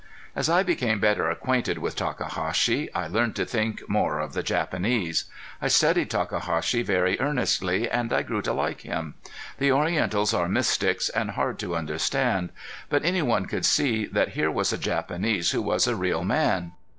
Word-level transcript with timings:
As 0.35 0.49
I 0.49 0.63
became 0.63 0.99
better 0.99 1.29
acquainted 1.29 1.77
with 1.77 1.95
Takahashi 1.95 2.91
I 2.95 3.05
learned 3.05 3.35
to 3.35 3.45
think 3.45 3.87
more 3.87 4.17
of 4.19 4.33
the 4.33 4.41
Japanese. 4.41 5.25
I 5.61 5.67
studied 5.67 6.09
Takahashi 6.09 6.81
very 6.81 7.19
earnestly 7.19 7.87
and 7.87 8.11
I 8.11 8.23
grew 8.23 8.41
to 8.41 8.51
like 8.51 8.81
him. 8.81 9.13
The 9.59 9.71
Orientals 9.71 10.33
are 10.33 10.49
mystics 10.49 11.09
and 11.09 11.29
hard 11.29 11.59
to 11.59 11.75
understand. 11.75 12.49
But 12.89 13.05
any 13.05 13.21
one 13.21 13.45
could 13.45 13.63
see 13.63 14.07
that 14.07 14.29
here 14.29 14.49
was 14.49 14.73
a 14.73 14.77
Japanese 14.79 15.51
who 15.51 15.61
was 15.61 15.85
a 15.85 15.95
real 15.95 16.23
man. 16.23 16.71